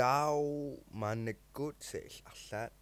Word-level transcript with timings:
tau 0.00 0.44
maannakkut 1.02 1.76
sail 1.90 2.14
arlaat 2.30 2.72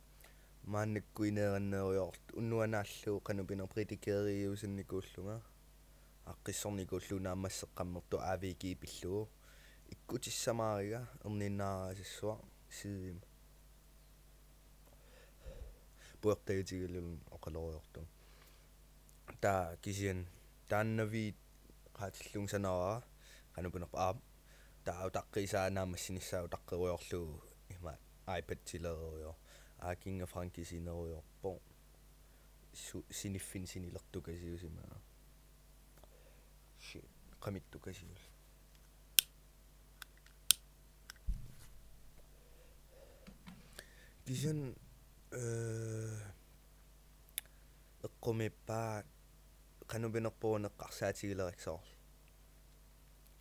maannakkuineeranneeriort 0.75 2.25
unnuanaallu 2.41 3.15
qanupiner 3.29 3.67
pritikeeriusinnikuullunga 3.73 5.37
aqqissornikuullunaammasseqqammertu 6.33 8.17
aaviki 8.31 8.71
pillugu 8.83 9.23
ikkutissamaariga 9.95 11.01
erninnaarasissua 11.27 12.35
siima 12.79 13.27
puertajutigillun 16.23 17.11
oqaloriortu 17.37 18.01
ta 19.43 19.55
kisian 19.83 20.21
taannavi 20.71 21.25
qaatillung 21.99 22.49
sanara 22.55 22.95
qanupunerpa 24.79 24.79
aam 24.79 24.85
taa 24.85 25.07
utaqqisaaнаамассинissaau 25.07 26.49
taqqeruyorlugu 26.49 27.43
ima 27.75 27.93
iPad 28.39 28.59
tileruyor 28.65 29.35
aakinga 29.79 30.27
frankisineruyorpo 30.27 31.63
siniffin 33.11 33.67
sinilertukasiusima 33.67 34.83
shit 36.79 37.05
qamittukasiul 37.41 38.19
kisian 44.25 44.75
eqqumippaat 48.05 49.07
qanupinerpuuneqqarsaatigileriksoorlu 49.91 51.93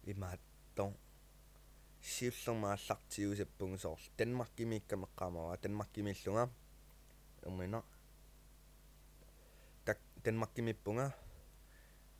imaatton 0.07 0.93
сиуллермааллартигусаппугусоорл 2.01 3.99
Danmarkimiikkamеққамава 4.17 5.57
Danmarkимиллунга 5.61 6.49
ермина 7.43 7.83
так 9.85 9.99
Danmarkимиппунга 10.23 11.13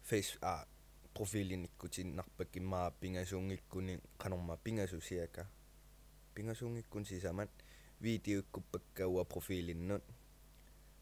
face 0.10 0.38
а 0.42 0.66
профилиниккутиннарпак 1.14 2.56
иммаа 2.56 2.92
пингасуунгиккуни 2.92 4.00
канорма 4.18 4.58
пингасусиака 4.58 5.48
пингасуунгиккун 6.36 7.06
сисамат 7.06 7.50
видеоиккуппаккауа 8.02 9.24
профилиннут 9.24 10.04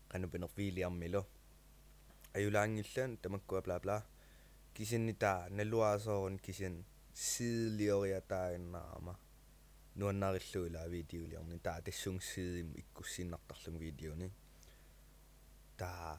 канупинер 0.07 0.49
вилиармилу 0.57 1.25
аюлаангиллаан 2.33 3.17
тамаккуа 3.17 3.61
бла 3.61 3.79
бла 3.79 4.05
кисиннитаа 4.73 5.49
налуаасоорун 5.49 6.39
кисин 6.39 6.85
siilioriataaginnaarama 7.15 9.13
nuannarillugila 9.95 10.91
videoliarni 10.91 11.59
taa 11.67 11.81
tassungsiidim 11.81 12.69
ikkussinnartarlung 12.81 13.77
videoni 13.79 14.27
taa 15.81 16.11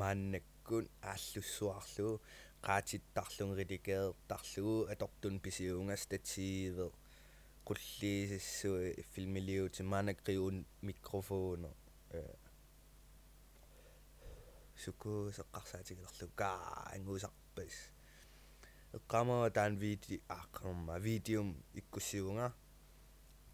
maannakkun 0.00 0.88
aallussuarlugu 1.12 2.14
qaatittarlung 2.66 3.52
rilikeertarlugu 3.60 4.74
atortun 4.94 5.36
pisiunga 5.44 5.96
statiive 6.04 6.86
qulliisissui 7.68 8.90
filmiliuti 9.12 9.82
maanakriun 9.92 10.58
mikrofoner 10.88 11.74
suku 14.84 15.14
seqqarsaatigilerlu 15.38 16.26
kaa 16.42 16.60
angusarpas 16.94 17.76
eqqaamava 18.97 19.47
taan 19.57 19.73
video 19.83 20.17
aaqqarma 20.37 20.93
videum 21.07 21.49
ikkussiugunga 21.81 22.47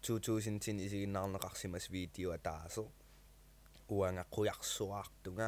2010 0.08 0.84
isiginnaarneqarsimas 0.86 1.86
video 1.96 2.28
ataaso 2.38 2.82
uanga 3.96 4.24
qujarsuartunga 4.34 5.46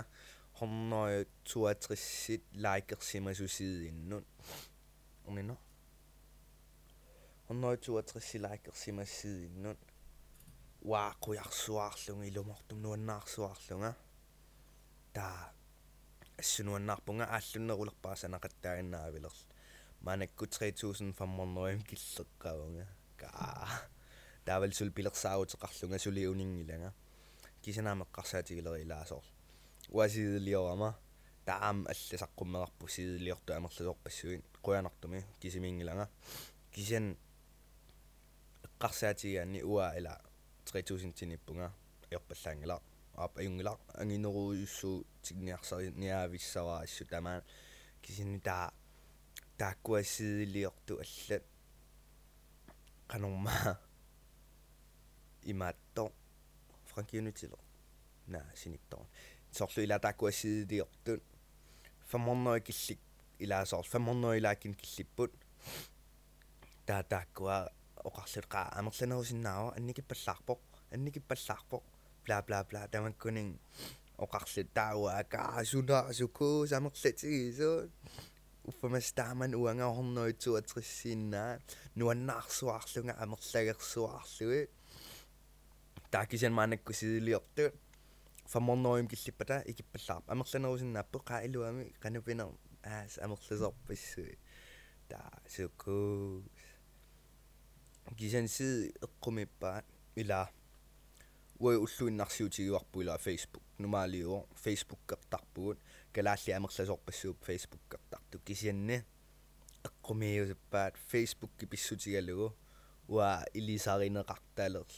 hornoi 0.61 1.15
62 1.53 2.41
likeersimasusiidinnut 2.65 4.27
umino 5.29 5.55
hornoi 7.49 7.77
62 7.77 8.39
likeersimassiidinnut 8.47 9.81
waa 10.91 11.11
qujarsuarlunga 11.25 12.25
ilumortum 12.31 12.79
nuannaarsuarlunga 12.85 13.91
taa 15.17 15.41
assunuannaarpunga 16.43 17.25
ааллуннерулерпаасанақаттаагиннаавилерл 17.37 19.41
манакку 20.01 20.47
3500 20.47 21.83
киллеққавунга 21.89 22.87
ка 23.17 23.29
таавал 24.45 24.73
сул 24.73 24.91
пилерсаагутеқарлунга 24.91 25.99
сули 25.99 26.27
унингилага 26.27 26.93
кисанаамеққарсаатигилери 27.63 28.83
илаасоор 28.85 29.25
уасиилиорама 29.89 30.91
таам 31.47 31.87
алласаққуммеқарпу 31.93 32.89
сиилиорту 32.89 33.55
амерласорпассуин 33.55 34.43
қуянартуми 34.63 35.25
кисимингилага 35.41 36.09
кисен 36.73 37.17
эққарсаатигаани 38.67 39.63
уа 39.63 39.87
ила 39.99 40.21
3000 40.67 41.13
тиниппунга 41.13 41.73
иорпаллаангила 42.11 42.83
аап 43.17 43.39
аюнгила 43.39 43.79
ангинеруйуссуу 43.95 45.05
тигниарсари 45.23 45.91
ниаависсаваа 45.91 46.83
ассу 46.83 47.05
тамаа 47.07 47.43
кисинни 48.03 48.41
таа 48.41 48.73
тааккуассиилиорту 49.60 51.00
аллат 51.04 51.44
канорма 53.08 53.80
имаатто. 55.44 56.14
Франкиунитило 56.86 57.60
на 58.28 58.42
синиттор. 58.56 59.06
Сорлу 59.52 59.84
ила 59.84 60.00
тааккуассиилиортут 60.00 61.24
500 62.10 62.64
киллик. 62.64 63.00
Илаасоор 63.40 63.86
500 63.86 64.38
илаакин 64.38 64.74
киллиппут. 64.74 65.34
Таа 66.86 67.04
тааккуа 67.04 67.70
оқарлуқа 68.08 68.70
амерланерусиннаава 68.80 69.76
анникиппаллаарпоқ 69.78 70.60
анникиппаллаарпоқ 70.94 71.84
бла 72.26 72.42
бла 72.48 72.64
бла. 72.64 72.88
Тамаккунин 72.88 73.60
оқарлу 74.18 74.64
таауа. 74.74 75.18
Акаа 75.20 75.66
сунаа 75.66 76.14
сукуу 76.14 76.66
самерлатигисуут 76.66 77.92
уффамастааман 78.70 79.52
уангаорнуитсуатриссииннаа 79.62 81.60
нуаннаарсуарлунга 82.00 83.14
амерлагерсуарлуи 83.24 84.62
таакисен 86.12 86.54
маанакку 86.54 86.94
сидилиорту 86.94 87.66
фаморноим 88.54 89.08
киллиппата 89.08 89.64
икиппаллаар 89.72 90.24
амерланерусиннааппу 90.34 91.18
қаа 91.30 91.46
илуами 91.48 91.94
канупинер 92.04 92.50
аас 92.84 93.18
амерласорпассуи 93.26 94.38
таа 95.10 95.32
сукку 95.56 96.44
кисен 98.18 98.48
си 98.48 98.94
эққумиппаат 99.06 99.86
ила 100.16 100.50
уи 101.60 101.76
уллуиннарсиутигуарпуила 101.76 103.18
фейсбук 103.18 103.64
нумаалиуо 103.78 104.48
фейсбук 104.64 105.00
кертарпугут 105.10 105.80
калаалли 106.14 106.52
амерласорпассууп 106.52 107.38
фейсбук 107.46 107.82
кисианни 108.38 109.04
эққумиусаппаат 109.84 110.96
фейсбук 111.10 111.52
киписсутигалугу 111.60 112.56
уа 113.08 113.44
илисаринеқартаалерл 113.54 114.94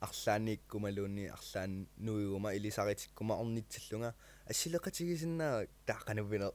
арлааниккумалуунни 0.00 1.26
арлаан 1.26 1.88
нуигума 1.96 2.54
илисаритиккума 2.54 3.34
орнитсиллунга 3.42 4.14
ассилеқатигисиннаа 4.46 5.66
таақанувина 5.86 6.52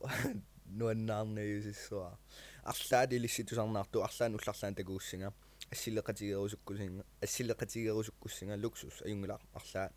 нуаннаарнаюсиссуа 0.79 2.17
арлаат 2.63 3.13
илисситусарнаарту 3.13 4.03
арлаан 4.03 4.35
улларлаан 4.35 4.75
такууссинга 4.75 5.33
ассилеқатигерусуккусинга 5.71 7.03
ассилеқатигерусуккуссинга 7.21 8.55
луксус 8.63 9.01
аюнгила 9.01 9.39
арлаа 9.53 9.91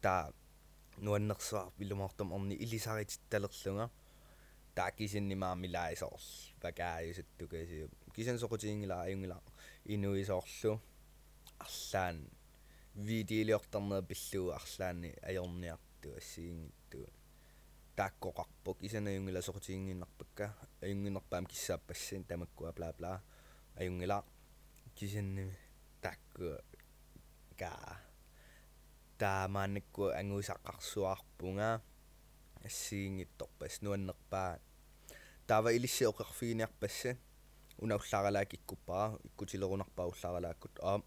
таа 0.00 0.32
нуаннерсуар 0.98 1.72
пилумаартам 1.78 2.32
орни 2.32 2.54
илисарититталерлунга 2.54 3.90
таа 4.74 4.90
кисиннимаамилаисоорл 4.98 6.28
пакааюсаттукасиу 6.60 7.88
кисан 8.14 8.38
соқутиингила 8.38 9.02
аюнгила 9.02 9.42
инуисоорлу 9.84 10.80
арлаан 11.64 12.18
видеолиортарнер 12.94 14.02
пиллуу 14.10 14.50
арлаани 14.58 15.10
аёрниарту 15.28 16.08
ассигингитту 16.16 17.00
тааккоқарпо 17.96 18.74
кисанаюнгила 18.80 19.40
соқутиингиннарпакка 19.48 20.54
аюнгинерпаам 20.80 21.46
киссааппассин 21.46 22.24
тамаккуа 22.24 22.72
бла 22.72 22.92
бла 22.98 23.22
аюнгила 23.76 24.24
кисинними 24.94 25.54
таакку 26.00 26.56
ка 27.58 27.70
таамаанакку 29.18 30.04
ангуисаққарсуарпунга 30.20 31.82
ассигингитторпас 32.68 33.82
нуаннерпаа 33.82 34.58
таава 35.46 35.70
илиссиоқарфигиниарпасса 35.76 37.16
unaullaralaak 37.84 38.54
ikkuppara 38.58 39.18
ikkutilerunarpaa 39.28 40.06
ullaralaakut 40.12 40.76
aa 40.90 40.98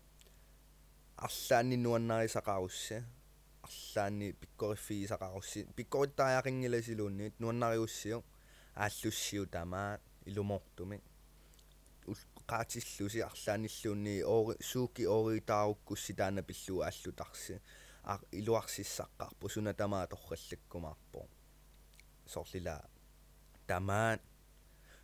арлаанни 1.27 1.77
нуаннарисақарусса 1.85 2.97
арлаанни 3.67 4.27
пиккориффигисақарусси. 4.41 5.67
Пиккориттариақингиласилуунниит 5.75 7.39
нуаннариуссио 7.39 8.23
ааллуссиу 8.75 9.45
тамаат 9.47 10.01
илумортумик 10.25 11.03
qaatillуси 12.51 13.19
арлааниллуунни 13.29 14.21
оори 14.21 14.55
сууки 14.61 15.03
ооритааруккусси 15.15 16.13
таана 16.13 16.41
пиллуу 16.43 16.81
ааллутарси. 16.81 17.61
А 18.03 18.19
илуарсиссаққарпу 18.31 19.49
суна 19.49 19.73
тамаа 19.73 20.07
торраллаккумаарпо 22.35 22.43
сорлила 22.43 22.77
тамаат 23.67 24.21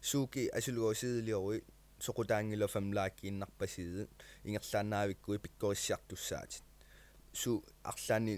сууки 0.02 0.50
асулуосиилиоруи 0.58 1.64
соқутаангила 2.06 2.68
фамлааккииннарпасиит 2.68 4.10
ингерлааннаавиккуи 4.44 5.38
пиккориссиартуссаатит 5.44 6.64
су 7.34 7.64
арлаани 7.84 8.36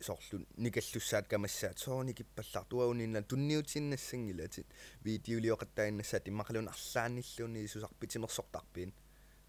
soorlu 0.00 0.36
nikallussaat 0.56 1.28
kamassaat 1.28 1.78
soorni 1.78 2.14
kippallar. 2.14 2.64
Tuaunинна 2.70 3.20
tunniutiinnassangilati 3.30 4.66
видеолиоқаттаиннассаат 5.04 6.24
иммақалун 6.30 6.68
арлаанниллуни 6.74 7.66
сусарпи 7.66 8.06
тимерсортарпиин 8.06 8.94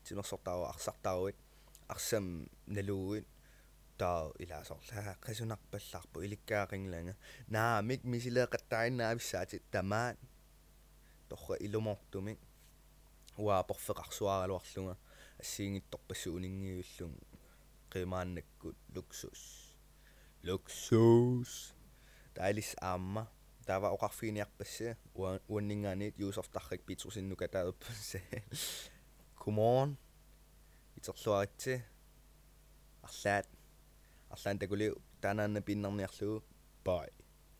тимерсортару 0.04 0.64
арсартаруит 0.74 1.38
арсам 1.88 2.26
налууит 2.68 3.28
таа 4.02 4.32
илаасорлаа 4.44 5.16
қасунарпаллаарпу 5.26 6.18
иликкаақингланга. 6.26 7.14
Наамик 7.56 8.02
мисилеэқаттаиннаависсаати 8.12 9.58
тамаат 9.74 10.18
торра 11.30 11.56
илумортумик 11.66 12.40
уаа 13.38 13.64
порфеқарсуаралуарлунга 13.70 14.96
ассиингитторпассу 15.42 16.34
унингиуллун 16.38 17.14
қимааннаккут 17.94 18.78
луксус. 18.96 19.42
Luksus 20.48 21.52
tailis 22.36 22.72
amma 22.82 23.24
tava 23.68 23.88
oqarfiiniarpassa 23.96 24.96
uanningaaniit 25.54 26.16
usertarrik 26.28 26.82
pitrusinnuka 26.88 27.48
taappasse 27.54 28.20
kumorn 29.42 29.92
iterluaritsi 30.98 31.74
allan 34.36 34.58
teguli 34.62 34.88
tanan 35.24 35.52
na 35.56 35.62
pinnarniarlugu 35.68 36.38
bye 36.86 37.12